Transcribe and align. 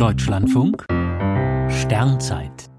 Deutschlandfunk 0.00 0.86
Sternzeit 1.68 2.70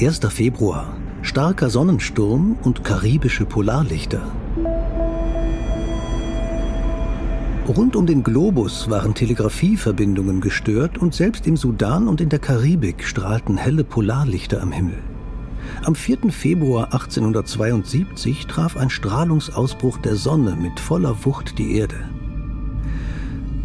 1. 0.00 0.18
Februar. 0.28 0.96
Starker 1.22 1.70
Sonnensturm 1.70 2.56
und 2.64 2.82
karibische 2.82 3.44
Polarlichter. 3.44 4.22
Rund 7.68 7.94
um 7.94 8.06
den 8.06 8.24
Globus 8.24 8.90
waren 8.90 9.14
Telegrafieverbindungen 9.14 10.40
gestört 10.40 10.98
und 10.98 11.14
selbst 11.14 11.46
im 11.46 11.56
Sudan 11.56 12.08
und 12.08 12.20
in 12.20 12.28
der 12.28 12.40
Karibik 12.40 13.04
strahlten 13.04 13.56
helle 13.56 13.84
Polarlichter 13.84 14.62
am 14.62 14.72
Himmel. 14.72 14.98
Am 15.84 15.94
4. 15.94 16.32
Februar 16.32 16.86
1872 16.86 18.48
traf 18.48 18.76
ein 18.76 18.90
Strahlungsausbruch 18.90 19.98
der 19.98 20.16
Sonne 20.16 20.56
mit 20.60 20.80
voller 20.80 21.24
Wucht 21.24 21.56
die 21.58 21.76
Erde. 21.76 22.15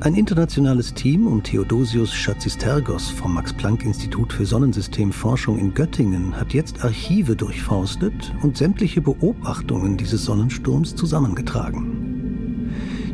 Ein 0.03 0.15
internationales 0.15 0.95
Team 0.95 1.27
um 1.27 1.43
Theodosius 1.43 2.11
Schatzistergos 2.11 3.11
vom 3.11 3.35
Max-Planck-Institut 3.35 4.33
für 4.33 4.47
Sonnensystemforschung 4.47 5.59
in 5.59 5.75
Göttingen 5.75 6.35
hat 6.35 6.55
jetzt 6.55 6.83
Archive 6.83 7.35
durchforstet 7.35 8.33
und 8.41 8.57
sämtliche 8.57 8.99
Beobachtungen 8.99 9.97
dieses 9.97 10.25
Sonnensturms 10.25 10.95
zusammengetragen. 10.95 12.71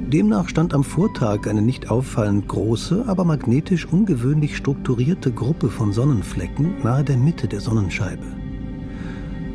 Demnach 0.08 0.48
stand 0.48 0.74
am 0.74 0.86
Vortag 0.86 1.46
eine 1.48 1.62
nicht 1.62 1.92
auffallend 1.92 2.48
große, 2.48 3.04
aber 3.06 3.26
magnetisch 3.26 3.86
ungewöhnlich 3.86 4.56
strukturierte 4.56 5.34
Gruppe 5.34 5.68
von 5.68 5.92
Sonnenflecken 5.92 6.84
nahe 6.84 7.04
der 7.04 7.18
Mitte 7.18 7.50
der 7.50 7.60
Sonnenscheibe. 7.60 8.24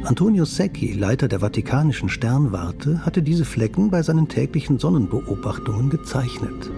Antonio 0.02 0.44
Secchi, 0.44 0.92
Leiter 0.92 1.28
der 1.28 1.40
Vatikanischen 1.40 2.10
Sternwarte, 2.10 3.06
hatte 3.06 3.22
diese 3.22 3.46
Flecken 3.46 3.90
bei 3.90 4.02
seinen 4.02 4.28
täglichen 4.28 4.78
Sonnenbeobachtungen 4.78 5.88
gezeichnet. 5.88 6.70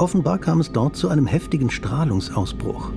Offenbar 0.00 0.38
kam 0.38 0.60
es 0.60 0.72
dort 0.72 0.96
zu 0.96 1.10
einem 1.10 1.26
heftigen 1.26 1.68
Strahlungsausbruch. 1.68 2.90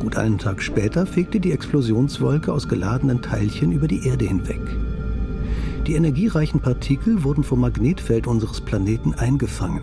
Gut 0.00 0.16
einen 0.16 0.38
Tag 0.38 0.62
später 0.62 1.04
fegte 1.04 1.38
die 1.38 1.52
Explosionswolke 1.52 2.50
aus 2.50 2.70
geladenen 2.70 3.20
Teilchen 3.20 3.70
über 3.70 3.86
die 3.86 4.06
Erde 4.06 4.24
hinweg. 4.24 4.62
Die 5.86 5.92
energiereichen 5.92 6.60
Partikel 6.60 7.22
wurden 7.22 7.44
vom 7.44 7.60
Magnetfeld 7.60 8.26
unseres 8.26 8.62
Planeten 8.62 9.12
eingefangen. 9.12 9.82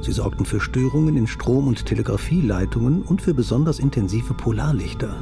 Sie 0.00 0.10
sorgten 0.10 0.44
für 0.44 0.58
Störungen 0.58 1.16
in 1.16 1.28
Strom- 1.28 1.68
und 1.68 1.86
Telegrafieleitungen 1.86 3.02
und 3.02 3.22
für 3.22 3.32
besonders 3.34 3.78
intensive 3.78 4.34
Polarlichter. 4.34 5.14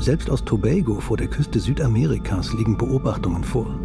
Selbst 0.00 0.28
aus 0.28 0.44
Tobago 0.44 0.98
vor 0.98 1.18
der 1.18 1.28
Küste 1.28 1.60
Südamerikas 1.60 2.52
liegen 2.52 2.76
Beobachtungen 2.76 3.44
vor. 3.44 3.78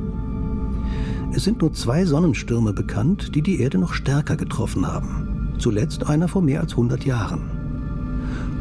Es 1.34 1.44
sind 1.44 1.62
nur 1.62 1.72
zwei 1.74 2.04
Sonnenstürme 2.04 2.74
bekannt, 2.74 3.36
die 3.36 3.44
die 3.44 3.62
Erde 3.62 3.78
noch 3.78 3.94
stärker 3.94 4.38
getroffen 4.38 4.88
haben. 4.88 5.29
Zuletzt 5.60 6.08
einer 6.08 6.30
vor 6.30 6.42
mehr 6.42 6.62
als 6.62 6.72
100 6.72 7.06
Jahren. 7.06 7.42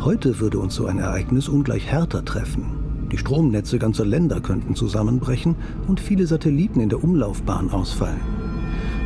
Heute 0.00 0.40
würde 0.40 0.58
uns 0.58 0.74
so 0.74 0.86
ein 0.86 0.98
Ereignis 0.98 1.48
ungleich 1.48 1.86
härter 1.86 2.24
treffen. 2.24 2.64
Die 3.12 3.18
Stromnetze 3.18 3.78
ganzer 3.78 4.04
Länder 4.04 4.40
könnten 4.40 4.74
zusammenbrechen 4.74 5.54
und 5.86 6.00
viele 6.00 6.26
Satelliten 6.26 6.80
in 6.80 6.88
der 6.88 7.02
Umlaufbahn 7.02 7.70
ausfallen. 7.70 8.20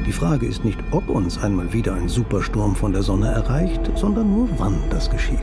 Die 0.07 0.13
Frage 0.13 0.47
ist 0.47 0.65
nicht, 0.65 0.79
ob 0.91 1.09
uns 1.09 1.39
einmal 1.39 1.73
wieder 1.73 1.95
ein 1.95 2.09
Supersturm 2.09 2.75
von 2.75 2.93
der 2.93 3.03
Sonne 3.03 3.29
erreicht, 3.29 3.93
sondern 3.95 4.35
nur 4.35 4.49
wann 4.59 4.77
das 4.91 5.11
geschieht. 5.11 5.39